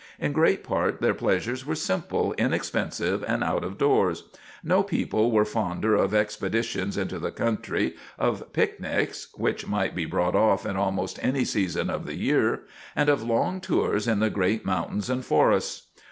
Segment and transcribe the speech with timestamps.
[0.17, 4.23] In great part their pleasures were simple, inexpensive and out of doors.
[4.63, 10.33] No people were fonder of expeditions into the country, of picnics which might be brought
[10.35, 12.61] off at almost any season of the year
[12.95, 15.89] and of long tours in the great mountains and forests.